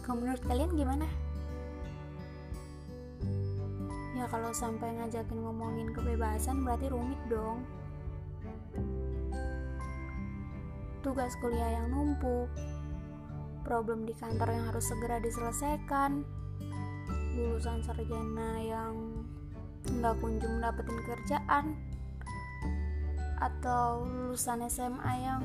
Kalau 0.00 0.24
menurut 0.24 0.40
kalian 0.48 0.72
gimana? 0.72 1.04
Ya 4.16 4.24
kalau 4.32 4.48
sampai 4.56 4.96
ngajakin 4.96 5.44
ngomongin 5.44 5.92
kebebasan 5.92 6.64
berarti 6.64 6.88
rumit 6.88 7.20
dong. 7.28 7.68
Tugas 11.04 11.36
kuliah 11.44 11.78
yang 11.78 11.92
numpuk, 11.92 12.48
problem 13.62 14.08
di 14.08 14.16
kantor 14.16 14.48
yang 14.48 14.64
harus 14.72 14.88
segera 14.88 15.20
diselesaikan, 15.20 16.24
lulusan 17.36 17.84
sarjana 17.84 18.58
yang 18.64 18.96
nggak 20.00 20.16
kunjung 20.18 20.58
dapetin 20.58 20.98
kerjaan, 21.04 21.64
atau 23.38 24.02
lulusan 24.08 24.66
SMA 24.66 25.12
yang 25.22 25.44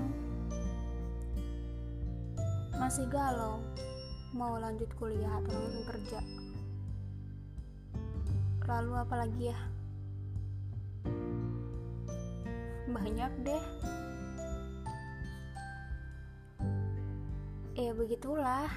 masih 2.94 3.10
galau 3.10 3.58
mau 4.38 4.54
lanjut 4.62 4.86
kuliah 5.02 5.42
atau 5.42 5.50
langsung 5.50 5.82
kerja. 5.82 6.22
Lalu 8.70 8.92
apa 8.94 9.16
lagi 9.18 9.50
ya? 9.50 9.58
Banyak 12.86 13.34
deh. 13.42 13.66
Ya 17.82 17.98
begitulah. 17.98 18.70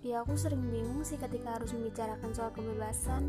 Ya 0.00 0.24
aku 0.24 0.40
sering 0.40 0.64
bingung 0.72 1.04
sih 1.04 1.20
ketika 1.20 1.60
harus 1.60 1.68
membicarakan 1.76 2.32
soal 2.32 2.48
kebebasan 2.56 3.28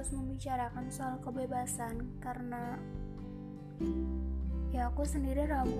harus 0.00 0.16
membicarakan 0.16 0.88
soal 0.88 1.20
kebebasan 1.20 2.08
karena 2.24 2.80
ya 4.72 4.88
aku 4.88 5.04
sendiri 5.04 5.44
ragu. 5.44 5.76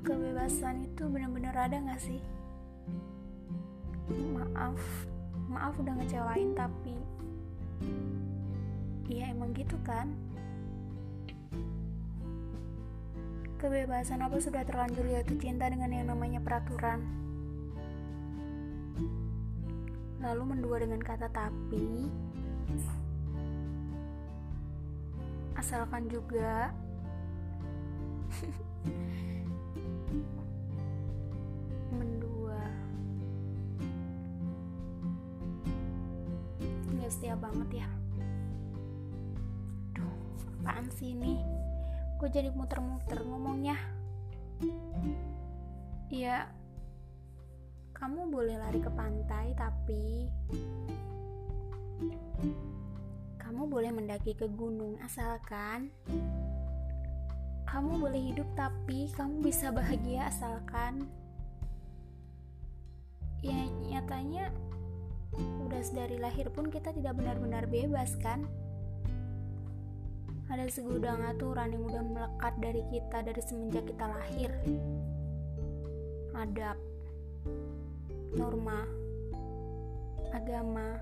Kebebasan 0.00 0.88
itu 0.88 1.04
benar-benar 1.04 1.52
ada 1.52 1.84
gak 1.84 2.00
sih? 2.00 2.16
Maaf 4.08 4.80
maaf 5.52 5.76
udah 5.76 6.00
ngecewain 6.00 6.56
tapi 6.56 6.96
ya 9.04 9.36
emang 9.36 9.52
gitu 9.52 9.76
kan? 9.84 10.08
Kebebasan 13.60 14.24
apa 14.24 14.40
sudah 14.40 14.64
terlanjur 14.64 15.04
jatuh 15.04 15.36
cinta 15.36 15.68
dengan 15.68 15.92
yang 15.92 16.08
namanya 16.08 16.40
peraturan? 16.40 17.04
Lalu 20.24 20.56
mendua 20.56 20.80
dengan 20.80 21.04
kata 21.04 21.28
tapi 21.28 22.08
asalkan 25.68 26.08
juga. 26.08 26.72
Mendua. 31.92 32.56
Nggak 36.88 37.12
setia 37.12 37.36
banget 37.36 37.84
ya. 37.84 37.88
Duh 39.92 40.08
apaan 40.64 40.88
sih 40.96 41.12
ini? 41.12 41.36
Gue 42.16 42.32
jadi 42.32 42.48
muter-muter 42.48 43.20
ngomongnya. 43.28 43.76
Ya 46.08 46.48
kamu 47.92 48.32
boleh 48.32 48.56
lari 48.56 48.80
ke 48.80 48.88
pantai 48.88 49.52
tapi 49.52 50.32
kamu 53.38 53.62
boleh 53.66 53.90
mendaki 53.90 54.36
ke 54.36 54.46
gunung 54.46 54.98
asalkan 55.02 55.90
kamu 57.68 58.00
boleh 58.00 58.20
hidup 58.32 58.48
tapi 58.56 59.10
kamu 59.12 59.44
bisa 59.44 59.68
bahagia 59.74 60.30
asalkan 60.30 61.10
ya 63.44 63.66
nyatanya 63.86 64.50
udah 65.38 65.82
dari 65.94 66.16
lahir 66.18 66.48
pun 66.50 66.72
kita 66.72 66.90
tidak 66.90 67.14
benar-benar 67.14 67.68
bebas 67.70 68.16
kan? 68.18 68.48
Ada 70.48 70.64
segudang 70.72 71.20
aturan 71.28 71.76
yang 71.76 71.84
udah 71.84 72.02
melekat 72.02 72.54
dari 72.58 72.82
kita 72.88 73.20
dari 73.20 73.42
semenjak 73.44 73.84
kita 73.84 74.08
lahir. 74.08 74.50
Adab 76.32 76.78
norma 78.32 78.97
agama. 80.32 81.00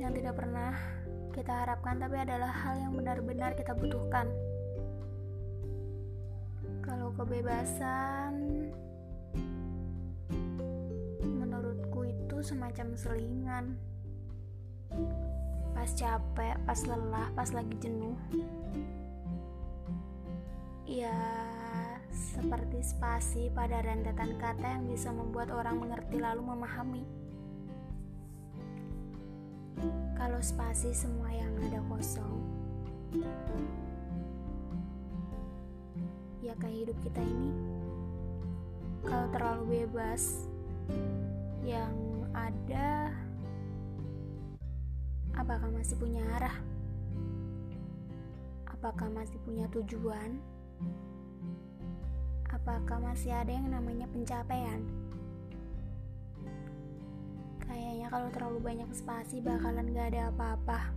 Yang 0.00 0.12
tidak 0.20 0.34
pernah 0.40 0.72
kita 1.30 1.52
harapkan 1.52 1.96
tapi 2.00 2.16
adalah 2.20 2.50
hal 2.50 2.74
yang 2.80 2.92
benar-benar 2.96 3.54
kita 3.54 3.72
butuhkan. 3.76 4.26
Kalau 6.80 7.14
kebebasan 7.14 8.32
menurutku 11.22 12.08
itu 12.08 12.36
semacam 12.42 12.86
selingan. 12.98 13.66
Pas 15.76 15.90
capek, 15.96 16.58
pas 16.66 16.80
lelah, 16.84 17.28
pas 17.32 17.50
lagi 17.54 17.76
jenuh. 17.78 18.18
Ya 20.90 21.14
seperti 22.10 22.82
spasi 22.82 23.48
pada 23.54 23.82
rentetan 23.82 24.34
kata 24.38 24.78
yang 24.78 24.84
bisa 24.90 25.14
membuat 25.14 25.54
orang 25.54 25.78
mengerti 25.78 26.18
lalu 26.18 26.42
memahami. 26.42 27.04
Kalau 30.18 30.40
spasi 30.42 30.92
semua 30.92 31.32
yang 31.32 31.54
ada 31.64 31.80
kosong 31.88 32.40
ya 36.40 36.56
kayak 36.56 36.76
hidup 36.88 36.98
kita 37.04 37.22
ini. 37.22 37.52
Kalau 39.06 39.26
terlalu 39.32 39.64
bebas 39.84 40.50
yang 41.64 41.94
ada 42.32 43.12
apakah 45.36 45.68
masih 45.72 45.96
punya 46.00 46.24
arah? 46.36 46.56
Apakah 48.68 49.12
masih 49.12 49.36
punya 49.44 49.68
tujuan 49.68 50.40
apakah 52.50 52.98
masih 52.98 53.30
ada 53.30 53.54
yang 53.54 53.70
namanya 53.70 54.10
pencapaian? 54.10 54.82
Kayaknya 57.62 58.06
kalau 58.10 58.28
terlalu 58.34 58.58
banyak 58.58 58.90
spasi 58.90 59.38
bakalan 59.38 59.94
gak 59.94 60.10
ada 60.14 60.34
apa-apa. 60.34 60.90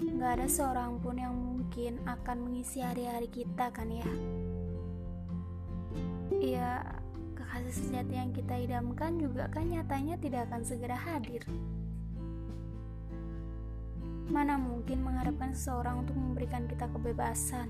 Gak 0.00 0.32
ada 0.40 0.48
seorang 0.48 0.96
pun 1.04 1.20
yang 1.20 1.36
mungkin 1.36 2.00
akan 2.08 2.48
mengisi 2.48 2.80
hari-hari 2.80 3.28
kita 3.28 3.68
kan 3.68 3.92
ya? 3.92 4.08
Ya 6.40 6.70
kekasih 7.36 7.74
sejati 7.76 8.14
yang 8.16 8.32
kita 8.32 8.56
idamkan 8.56 9.20
juga 9.20 9.52
kan 9.52 9.68
nyatanya 9.68 10.16
tidak 10.16 10.48
akan 10.48 10.64
segera 10.64 10.96
hadir. 10.96 11.44
Mana 14.32 14.56
mungkin 14.56 15.04
mengharapkan 15.04 15.52
seseorang 15.52 16.04
untuk 16.04 16.16
memberikan 16.16 16.64
kita 16.68 16.88
kebebasan 16.88 17.68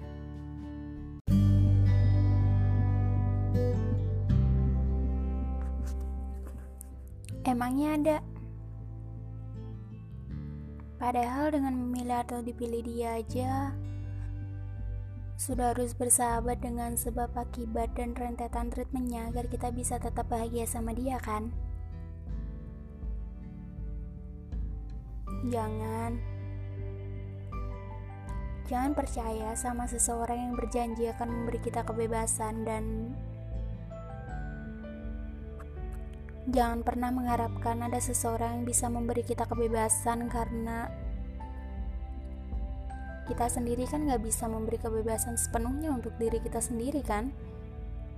emangnya 7.49 7.89
ada 7.97 8.17
Padahal 10.99 11.55
dengan 11.55 11.79
memilih 11.79 12.27
atau 12.27 12.43
dipilih 12.43 12.83
dia 12.83 13.23
aja 13.23 13.71
sudah 15.39 15.71
harus 15.71 15.95
bersahabat 15.95 16.59
dengan 16.59 16.99
sebab 16.99 17.31
akibat 17.39 17.95
dan 17.95 18.11
rentetan 18.19 18.75
treatmentnya 18.75 19.31
agar 19.31 19.47
kita 19.47 19.71
bisa 19.71 19.95
tetap 20.03 20.27
bahagia 20.27 20.67
sama 20.67 20.91
dia 20.91 21.15
kan? 21.23 21.55
Jangan 25.47 26.19
Jangan 28.69 28.93
percaya 28.93 29.57
sama 29.57 29.89
seseorang 29.89 30.51
yang 30.51 30.55
berjanji 30.59 31.09
akan 31.09 31.31
memberi 31.31 31.57
kita 31.63 31.87
kebebasan 31.89 32.69
dan 32.69 33.17
Jangan 36.49 36.81
pernah 36.81 37.13
mengharapkan 37.13 37.77
ada 37.85 38.01
seseorang 38.01 38.61
yang 38.61 38.65
bisa 38.65 38.89
memberi 38.89 39.21
kita 39.21 39.45
kebebasan 39.45 40.33
karena 40.33 40.89
kita 43.29 43.53
sendiri 43.53 43.85
kan 43.85 44.09
gak 44.09 44.25
bisa 44.25 44.49
memberi 44.49 44.81
kebebasan 44.81 45.37
sepenuhnya 45.37 45.93
untuk 45.93 46.17
diri 46.17 46.41
kita 46.41 46.65
sendiri 46.65 47.05
kan? 47.05 47.29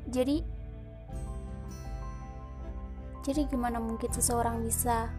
Jadi 0.06 0.46
jadi 3.26 3.50
gimana 3.50 3.82
mungkin 3.82 4.14
seseorang 4.14 4.62
bisa 4.62 5.10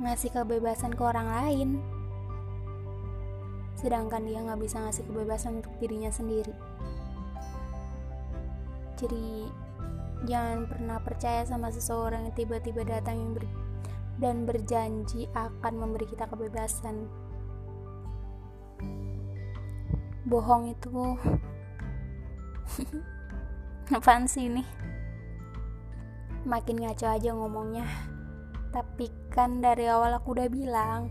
ngasih 0.00 0.32
kebebasan 0.32 0.96
ke 0.96 1.02
orang 1.04 1.28
lain? 1.28 1.68
Sedangkan 3.76 4.24
dia 4.24 4.40
gak 4.40 4.56
bisa 4.56 4.80
ngasih 4.80 5.04
kebebasan 5.04 5.60
untuk 5.60 5.76
dirinya 5.76 6.08
sendiri. 6.08 6.56
Jadi 8.96 9.52
Jangan 10.28 10.68
pernah 10.68 10.98
percaya 11.00 11.48
sama 11.48 11.72
seseorang 11.72 12.28
yang 12.28 12.36
tiba-tiba 12.36 12.84
datang 12.84 13.16
yang 13.16 13.32
ber 13.32 13.44
dan 14.20 14.44
berjanji 14.44 15.24
akan 15.32 15.80
memberi 15.80 16.04
kita 16.04 16.28
kebebasan. 16.28 17.08
Bohong 20.28 20.76
itu 20.76 21.16
apaan 23.96 24.28
sih 24.28 24.52
ini? 24.52 24.62
Makin 26.44 26.84
ngaco 26.84 27.06
aja 27.08 27.32
ngomongnya. 27.32 27.88
Tapi 28.70 29.08
kan 29.32 29.64
dari 29.64 29.88
awal 29.88 30.14
aku 30.14 30.36
udah 30.36 30.48
bilang, 30.52 31.10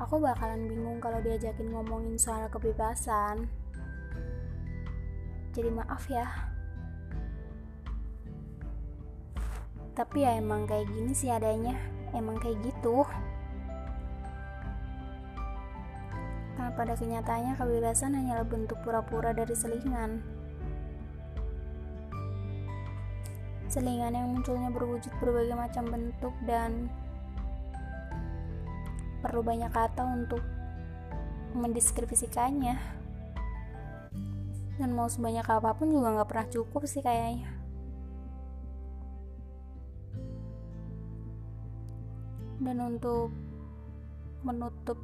aku 0.00 0.18
bakalan 0.18 0.66
bingung 0.66 0.98
kalau 0.98 1.20
diajakin 1.22 1.70
ngomongin 1.70 2.16
soal 2.18 2.48
kebebasan. 2.48 3.46
Jadi 5.52 5.68
maaf 5.68 6.08
ya. 6.08 6.51
Tapi 9.92 10.24
ya 10.24 10.40
emang 10.40 10.64
kayak 10.64 10.88
gini 10.88 11.12
sih 11.12 11.28
adanya. 11.28 11.76
Emang 12.16 12.40
kayak 12.40 12.60
gitu. 12.64 13.04
Karena 16.56 16.72
pada 16.76 16.92
kenyataannya 16.96 17.56
kebebasan 17.56 18.16
hanyalah 18.16 18.44
bentuk 18.44 18.76
pura-pura 18.84 19.32
dari 19.32 19.52
selingan. 19.56 20.20
Selingan 23.72 24.12
yang 24.12 24.28
munculnya 24.28 24.68
berwujud 24.68 25.12
berbagai 25.16 25.56
macam 25.56 25.88
bentuk 25.88 26.34
dan 26.44 26.92
perlu 29.24 29.40
banyak 29.40 29.72
kata 29.72 30.04
untuk 30.04 30.44
mendeskripsikannya. 31.56 32.76
Dan 34.76 34.92
mau 34.92 35.08
sebanyak 35.08 35.44
apa 35.48 35.72
pun 35.76 35.88
juga 35.88 36.16
nggak 36.16 36.28
pernah 36.28 36.48
cukup 36.48 36.84
sih 36.84 37.04
kayaknya 37.04 37.61
dan 42.62 42.78
untuk 42.78 43.34
menutup 44.46 44.98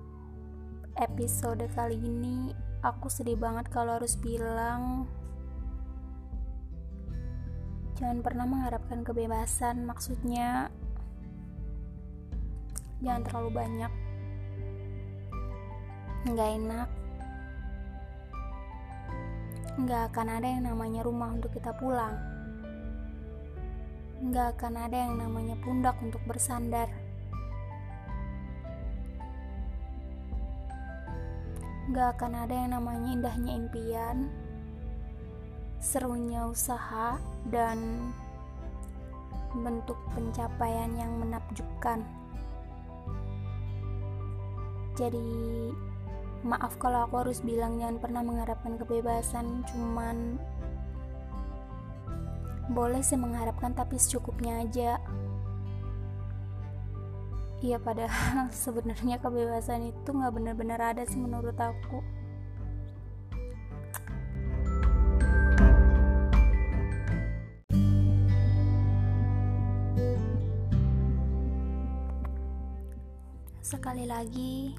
episode 0.94 1.66
kali 1.74 1.98
ini 1.98 2.54
aku 2.86 3.10
sedih 3.10 3.34
banget 3.34 3.66
kalau 3.74 3.98
harus 3.98 4.14
bilang 4.14 5.10
jangan 7.98 8.22
pernah 8.22 8.46
mengharapkan 8.46 9.02
kebebasan 9.02 9.82
maksudnya 9.82 10.70
jangan 13.02 13.22
terlalu 13.26 13.50
banyak 13.50 13.92
nggak 16.30 16.50
enak 16.62 16.88
nggak 19.78 20.02
akan 20.10 20.26
ada 20.30 20.46
yang 20.46 20.62
namanya 20.66 21.02
rumah 21.02 21.30
untuk 21.34 21.54
kita 21.54 21.74
pulang 21.74 22.14
nggak 24.18 24.58
akan 24.58 24.74
ada 24.78 24.96
yang 24.98 25.14
namanya 25.18 25.54
pundak 25.62 25.94
untuk 26.02 26.18
bersandar 26.26 26.90
gak 31.88 32.20
akan 32.20 32.44
ada 32.44 32.54
yang 32.54 32.70
namanya 32.76 33.08
indahnya 33.16 33.52
impian, 33.56 34.28
serunya 35.80 36.44
usaha, 36.44 37.16
dan 37.48 38.12
bentuk 39.56 39.96
pencapaian 40.12 40.92
yang 41.00 41.12
menakjubkan. 41.16 42.04
Jadi, 44.98 45.72
maaf 46.44 46.76
kalau 46.76 47.06
aku 47.08 47.24
harus 47.24 47.40
bilang 47.40 47.80
jangan 47.80 48.02
pernah 48.02 48.20
mengharapkan 48.20 48.76
kebebasan, 48.76 49.64
cuman 49.72 50.36
boleh 52.68 53.00
sih 53.00 53.16
mengharapkan 53.16 53.72
tapi 53.72 53.96
secukupnya 53.96 54.60
aja. 54.60 55.00
Iya 57.58 57.82
padahal 57.82 58.54
sebenarnya 58.64 59.18
kebebasan 59.18 59.90
itu 59.90 60.08
nggak 60.14 60.30
benar-benar 60.30 60.78
ada 60.78 61.02
sih 61.02 61.18
menurut 61.18 61.58
aku. 61.58 61.98
Sekali 73.68 74.08
lagi, 74.08 74.72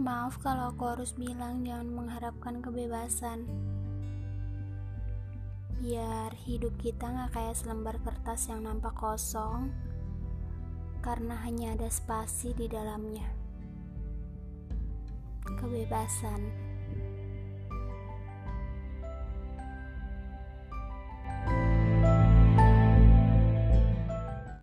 maaf 0.00 0.40
kalau 0.40 0.72
aku 0.72 0.96
harus 0.96 1.12
bilang 1.12 1.60
jangan 1.60 1.92
mengharapkan 1.92 2.62
kebebasan. 2.64 3.44
Biar 5.82 6.32
hidup 6.48 6.72
kita 6.80 7.04
nggak 7.04 7.36
kayak 7.36 7.58
selembar 7.58 8.00
kertas 8.00 8.48
yang 8.48 8.64
nampak 8.64 8.96
kosong, 8.96 9.68
karena 11.04 11.36
hanya 11.44 11.76
ada 11.76 11.92
spasi 11.92 12.56
di 12.56 12.64
dalamnya. 12.64 13.28
Kebebasan. 15.44 16.63